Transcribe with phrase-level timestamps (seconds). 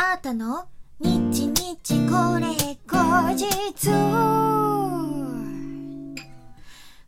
[0.00, 0.68] あーたの？
[1.00, 2.46] 日日これ
[2.86, 3.90] 後日。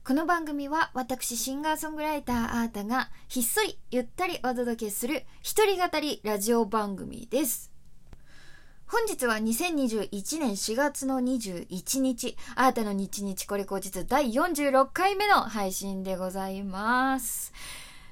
[0.04, 7.70] この番組は私シンガーソングライターあーたがひっそりゆったりお届けする一人語りラジオ番組です。
[8.88, 14.04] 本日は2021年4月の21日、あーたの日日これ後日。
[14.04, 17.52] 第46回目の配信でございます。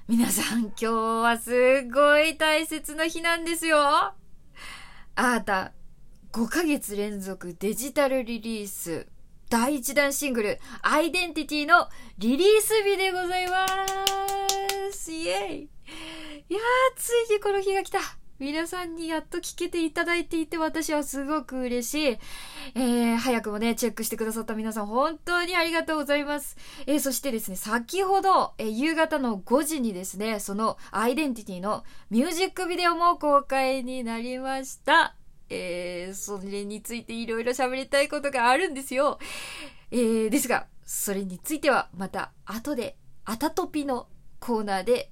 [0.07, 4.15] 皆さん今日はすごい大切な日なんですよ。
[5.21, 5.73] あーた、
[6.31, 9.09] 5ヶ月連続デジタルリリース、
[9.51, 11.89] 第1弾シングル、アイデンティティの
[12.19, 13.67] リリース日でございま
[14.93, 15.11] す。
[15.11, 15.69] イエイい
[16.55, 16.63] やー、
[16.97, 17.99] ついにこの日が来た。
[18.39, 22.19] 皆さんにやっと聞けていただいていて私はすごく嬉しい。
[22.77, 26.57] えー、早くもね、チェックしてくださった皆さん本当にありがとうございます。
[26.87, 35.17] えー、そしてですね、先ほど、えー、夕方の5時にですね、そのアイデンティティのミュージックビデオも公開になりました。
[35.51, 39.19] えー、それについていろいろ喋りたいことがあるんですよ。
[39.91, 44.09] えー、ですが、それについてはまた後で、あたとぴの
[44.41, 45.11] コーナーで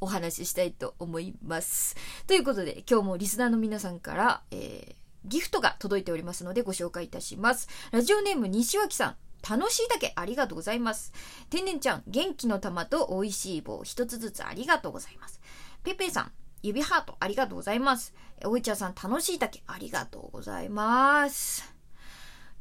[0.00, 1.96] お話ししたいと思います。
[2.26, 7.68] ということで、今日もリスナーの皆さんから、えー、ギフトが届いておりますのでご紹介いたします。
[7.90, 9.16] ラジオネーム西脇さん。
[9.46, 11.12] 楽しいだけありがとうございます。
[11.50, 15.40] 天然ちゃん、元気の玉と美味しい棒一つずつありがとうございます。
[15.82, 16.32] ペペさん、
[16.64, 18.14] 指ハートありがとうございます。
[18.46, 21.74] おいちゃんさん、楽しいだけありがとうございます。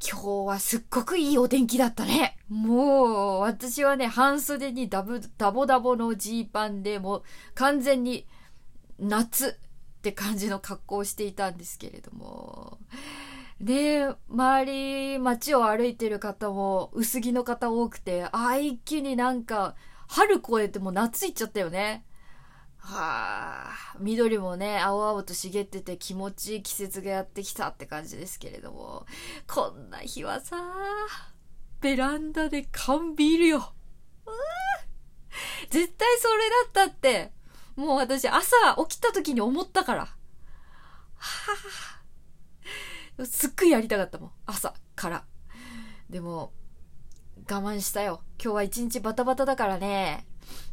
[0.05, 2.37] 今日はすっごくいいお天気だったね。
[2.49, 7.23] もう、私はね、半袖にダブ、ダボダボのジーパンでもう
[7.55, 8.27] 完全に
[8.99, 9.57] 夏
[9.97, 12.79] って感じの格好をしていたんですけれども。
[13.61, 14.65] で、周
[15.13, 19.75] り、街を歩いてる方も薄着の方多くて、あ、一気になんか、
[20.09, 22.03] 春越えても夏行っちゃったよね。
[22.85, 29.05] はあ、緑もね、青々と茂ってて気持ちいい季節がやってきたって感じですけれども、
[29.47, 30.57] こんな日はさ、
[31.79, 33.73] ベランダで缶ビールよ。
[35.69, 37.31] 絶対それだったって、
[37.77, 38.53] もう私朝
[38.89, 40.01] 起きた時に思ったから。
[40.01, 40.17] は
[43.17, 45.23] あ、すっごいやりたかったもん、朝から。
[46.09, 46.51] でも、
[47.49, 48.23] 我慢したよ。
[48.43, 50.27] 今日は一日バタバタだからね。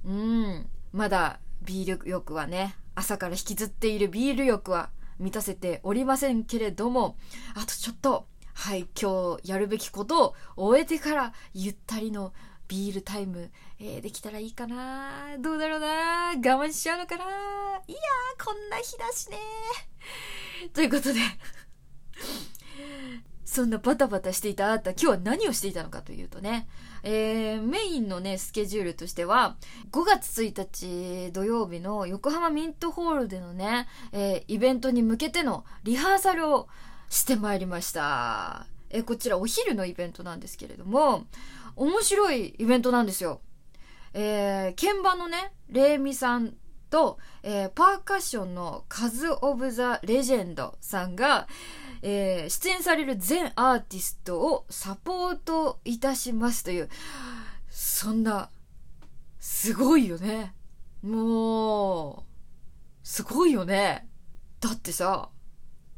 [0.05, 7.17] うん、まだビール欲はね、朝から引きずっているビール欲は満たせておりませんけれども、
[7.55, 12.33] あとちょっと、はい、今日やるべきことを終えてから、ゆったりの
[12.69, 13.51] ビールタイム、
[13.81, 15.37] えー、できたらいいかな。
[15.41, 16.29] どうだろうな。
[16.29, 17.25] 我慢しちゃうのかな。
[17.25, 19.39] いやー、こんな日だしね。
[20.73, 21.21] ということで
[23.51, 26.69] そんなバタバタしていたあなた、今日は何をしていたのかというとね、
[27.03, 29.57] えー、メインのね、スケジュールとしては、
[29.91, 36.69] 5月1日土曜日の横浜ミントホールでのね、えー、イベントに向けてのリハーサルを
[37.09, 38.69] してまいりました。
[38.89, 41.25] えー、こちらお昼のイベントなんですけれども、
[41.75, 43.41] 面白いイベントなんですよ。
[44.15, 46.55] えー、鍵盤のね、レイミさん
[46.89, 51.49] と、えー、パーカッションのカズ・オブ・ザ・レジェンドさんが、
[52.03, 56.89] えー、出演される全アーティストをサポートいたしますという、
[57.69, 58.51] そんな、
[59.39, 60.55] すごいよね。
[61.03, 62.23] もう、
[63.03, 64.09] すごいよね。
[64.61, 65.31] だってさ、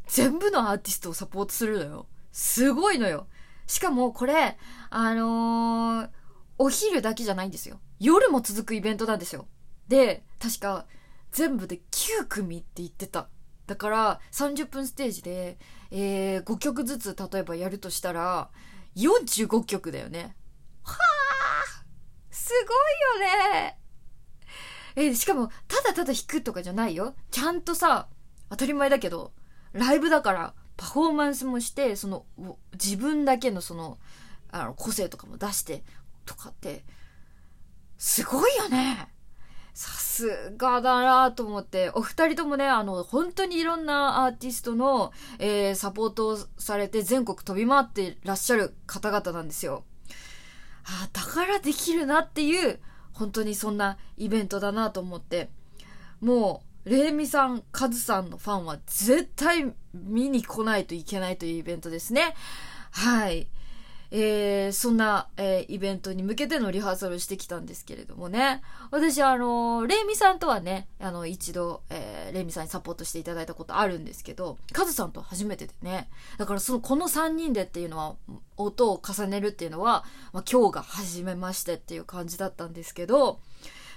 [0.07, 2.07] 全部のアーティストをサポートするのよ。
[2.33, 3.27] すごいのよ。
[3.67, 4.57] しかもこれ、
[4.91, 6.11] あのー、
[6.59, 7.81] お昼だけじゃないんですよ。
[7.99, 9.47] 夜も続くイベントなんですよ。
[9.89, 10.87] で、確か、
[11.31, 13.29] 全部で9組って言ってた。
[13.73, 15.57] だから、30分ステージで、
[15.91, 18.51] えー、5曲ずつ例えばやるとしたら、
[18.97, 20.37] 45曲だよね。
[20.83, 21.85] はあ
[22.31, 23.79] すごいよね
[24.95, 27.15] えー、しかも、ただただ弾くとかじゃないよ。
[27.31, 28.09] ちゃんとさ、
[28.51, 29.33] 当たり前だけど、
[29.73, 32.27] ライブだから、パフォーマンスもして、その、
[32.75, 33.97] 自分だけのその、
[34.51, 35.83] あの、個性とかも出して、
[36.27, 36.85] とかって、
[37.97, 39.09] すごいよね
[40.57, 49.85] がだなと思って、お二人ともね、あの、本当にいろんなアーティストの、えー、サポートをされて全国飛び回ってらっしゃる方々なんですよ。
[50.85, 52.81] あだからできるなっていう、
[53.13, 55.51] 本当にそんなイベントだなと思って、
[56.21, 62.35] もう、レイミさん、カズさんのファンは絶対見に来ないといけないというイベントですね。
[62.91, 63.47] はい。
[64.15, 68.61] えー、そんな、えー、イベントに向けてのリハーサルをしてきたんですけれどもね。
[68.91, 76.11] 私、あのー、レイミさんとはね、あの、一度、えー、レイミさんにサポートしていただいたことあるんですけど、カズさんと初めてでね。
[76.37, 78.17] だから、その、この3人でっていうのは、
[78.59, 80.05] 音を重ねるっていうのは、
[80.35, 83.41] まあ、今日が初めましてっていう感じだったんですけど、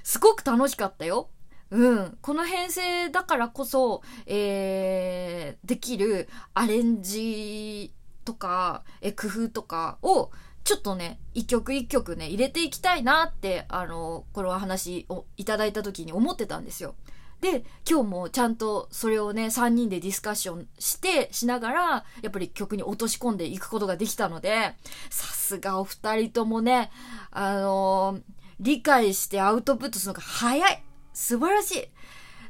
[0.03, 1.27] すごく楽しかったよ。
[1.71, 2.17] うん。
[2.21, 7.91] この編成だからこそ、えできるアレンジ
[8.25, 10.31] とか、え、工夫とかを、
[10.63, 16.95] ちょっとね、一曲一曲ね、入れていきたいなって、あの、この話をいただいた時に思ってたんですよ。
[17.39, 24.73] で、今日もちゃんとそれをね、3人でディスカッションして、しながら、やっぱり曲に落とし込んでいくことができたので、
[25.11, 26.89] さすがお二人ともね、
[27.29, 28.21] あのー、
[28.59, 30.83] 理解してアウトプットするのが早い
[31.13, 31.87] 素晴らしい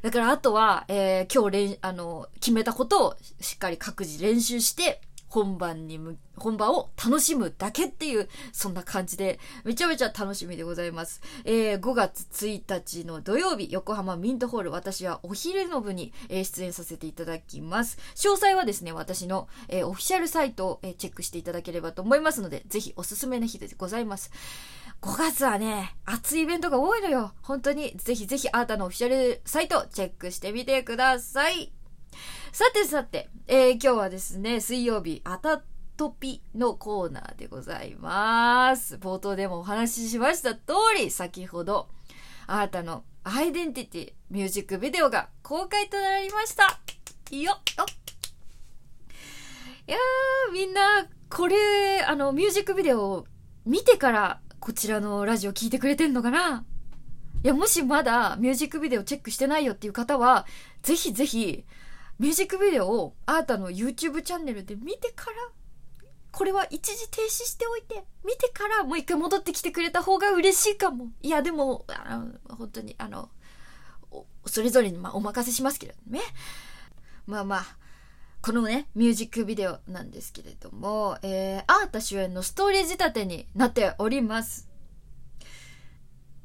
[0.02, 5.00] だからあとは、えー、今日、あの、決めたことをしっかり各自練習して、
[5.36, 11.20] 本番にむ、本番を楽しむだけっていう、そんな感じで、めちゃめちゃ楽しみでございます。
[11.44, 17.98] えー、5月1日の土曜日、横浜ミントホール、私はお昼の部に、えー、出演させていただきます。
[18.14, 24.30] 詳細はですね、私の、えー、オフィシャルサイトを、えチェックしていただければと思いますので、ぜひおすすめの日でございます。
[25.02, 27.34] 5月はね、熱いイベントが多いのよ。
[27.42, 31.75] 本当に、ぜひぜひあなたのオフィシャルサイトチェックしてみてください。
[32.58, 35.60] さてさて、えー、今日はですね、水曜日、あた
[35.98, 38.96] とぴのコーナーでございます。
[38.96, 40.60] 冒頭でもお話ししました通
[40.96, 41.90] り、先ほど、
[42.46, 46.80] あなたのアイデンティティミュージックビデオが公開となりました。
[47.30, 47.84] いいよ、よ
[49.86, 53.26] いやー、みんな、これ、あの、ミュージックビデオを
[53.66, 56.64] 見てからこちらのラジオ聞いてくれてんのかな？
[57.44, 60.46] いや、もしまだミュージックビデオチェックしてないよっていう方は、
[60.82, 61.66] ぜひぜひ、
[62.18, 65.36] ミュージックビデオをあなたの YouTube チャンネルで見てから、
[66.32, 71.08] これは一時停止しておいて、見てからもう一回戻ってきてくれた方が嬉しいかも。
[71.22, 73.30] いや、でも、あの本当に、あの、
[74.46, 76.20] それぞれに、まあ、お任せしますけどね。
[77.26, 77.66] まあまあ、
[78.42, 84.65] このね、ミュージックビデオなんですけれども、えー、アータ主演のストーリー仕立てになっております。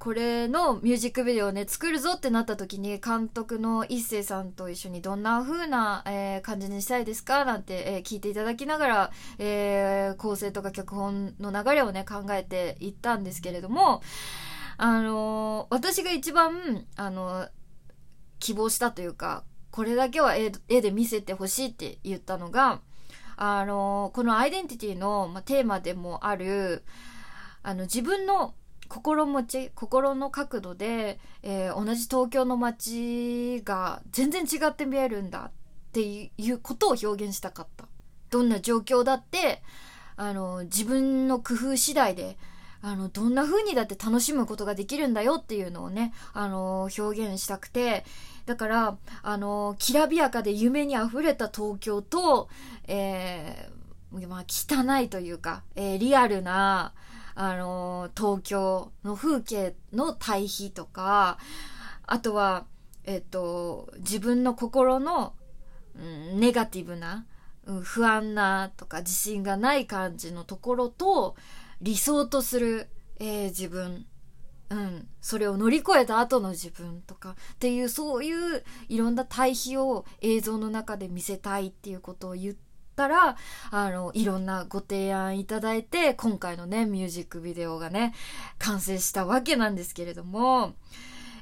[0.01, 7.45] これのミュージックビデオをね、作るぞってなった時に、監督の一星さんと一緒にどんな風な、えー、感じにしたいですか？
[7.45, 14.01] なんて、えー、聞いていただきながら、えー、構成とか脚本の流れをね、考えていったんですけれども、
[14.77, 17.47] あの私が一番、あの
[18.39, 20.49] 希望したというか、これだけは絵
[20.81, 22.81] で見せてほしいって言ったのが、
[23.35, 26.85] あの、このアイデンティティの、まテーマでもある、
[27.61, 28.55] あの、自分の
[28.91, 35.51] 心持ち、心の角度で、えー、同じ東京の街が全然違って見えるんだっ
[35.93, 37.85] ていうことを表現したかった。
[38.31, 39.63] どんな状況だって、
[40.17, 42.37] あの、自分の工夫次第で、
[42.81, 48.03] あの、どんな風にだって楽しむことができるんだよっていうのをね、あの、表現したくて、
[48.45, 52.49] だから、あの、きらびやかで夢に溢れた東京と、
[52.87, 56.93] えー、まあ、汚いというか、えー、リアルな、
[57.43, 61.39] あの、東京の風景の対比とか、
[62.05, 62.67] あとは、
[63.03, 65.33] えっと、自分の心の、
[65.95, 67.25] うん、ネガティブな、
[67.81, 71.35] 不安なとか自信がない感じのところと、
[71.81, 74.05] 理想とする、えー、自分。
[74.69, 82.55] うん、それを乗り越えた後の自分とかっていうそういういろんな対比を映像の中で見せたいっていうことを言っ
[82.95, 83.37] たら
[83.71, 88.13] あのいろんなご提案いただいて今回のねミュージックビデオがね
[88.59, 90.73] 完成したわけなんですけれども。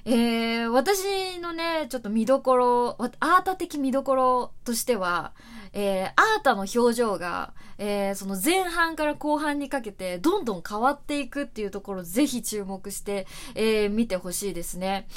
[0.05, 5.33] えー、私のね、ちょっと見どころ、アータ的見どころとしては、
[5.73, 15.07] えー、アータの表情が、えー、その前半から後半にかけてどんどん変わっていくっていうところぜひ注目して、えー、見てほしいですね。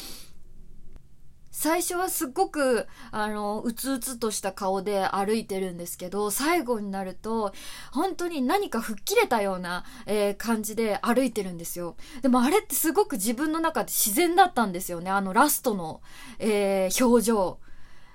[1.53, 7.53] 最初はすっごく、あの、うつうつとした顔で歩いてるんですけど、最後になると、
[7.93, 11.97] 本当に何か吹っ切れたような、えー、感じで歩いてるんですよ。
[12.23, 15.11] でもあれってすごく自分の中で自然だったんですよね。
[15.11, 16.01] あのラストの、
[16.39, 17.59] えー、表情。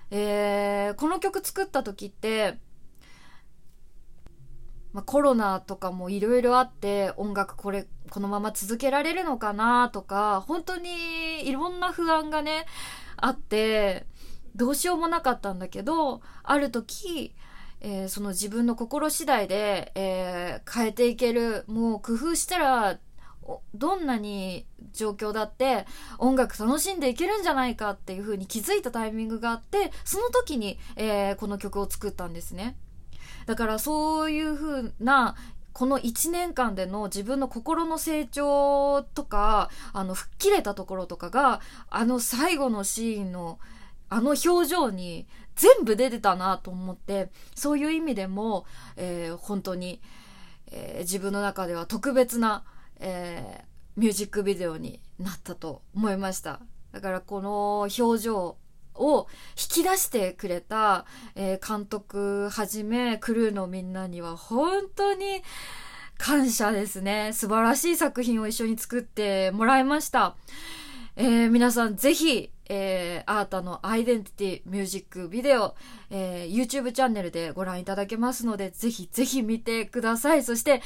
[0.10, 2.58] えー、この曲作った時って、
[4.94, 12.66] まあ、コロナとかもいろいろあって音楽これこのまま続けられるのかなとか本当にいろんな不安がね
[13.18, 14.06] あって
[14.56, 17.36] どうしようもなかったんだけどある時、
[17.82, 23.00] えー、その自分の心次第で、えー、変えていけるもう工夫したら
[23.74, 25.86] どんなに状況だって
[26.18, 32.78] 音楽楽しんでいけるんじゃないかっていう風に気づいたタイミングがあってその時に、えー、この曲を作ったんですね。
[33.46, 35.36] だからそういう風な
[35.78, 43.60] この1年間での自分の心の成長とかあの吹っ切れたところとかがあの最後のシーンの
[44.10, 48.66] あの表情に全部出てたなと思ってそういう意味でも、
[48.96, 50.02] えー、本当に、
[50.72, 52.64] えー、自分の中では特別な
[53.00, 56.62] えー、ミュージックビデオになったと思いました。
[56.92, 58.58] だからこの表情
[58.98, 65.44] を引き出してくれた、えー、監督はじめクルーのみんなには本当に
[66.18, 67.32] 感謝ですね。
[67.34, 70.36] 素晴らしい作品を一緒に作ってもらいました。
[71.16, 75.76] えー、皆さんぜひ、えー、アータのアイデンティティミュージックビデオ、
[76.12, 80.44] えー、YouTube チャンネルでご覧いただけますので、ぜひぜひ見てください。
[80.44, 80.82] そして、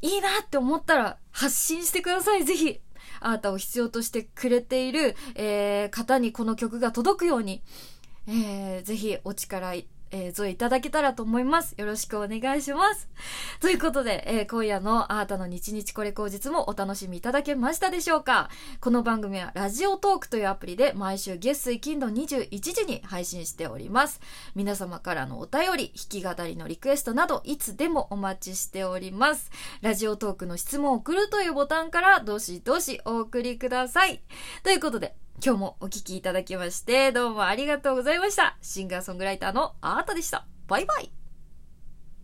[0.00, 2.44] いいなって思ったら発信してください。
[2.44, 2.80] ぜひ。
[3.20, 7.62] あなたを必要としてくれている、えー、方にこの曲が届くように、
[8.26, 9.74] えー、ぜひお力
[10.12, 11.74] えー、添えいただけたらと思います。
[11.76, 13.08] よろしくお願いします。
[13.60, 18.50] ということで、えー、今夜のあーたの日日これ口実もお楽しみいただけましたでしょうか
[18.80, 24.20] この番組はラジオトークというアプリで毎週月水金土21時に配信しております。
[24.54, 29.50] 皆様からのお便り、弾き語りのリクエストなどいつでもお待ちしております。
[29.80, 34.20] ラジオトークの質問を送るというボタンからどしどしお送りください。
[34.62, 35.14] ということで、
[35.44, 38.56] 今日もお聴きいただきまして、どうもありがとうございました。
[38.62, 40.46] シンガーソングライターのアートでした。
[40.68, 41.21] バイバイ。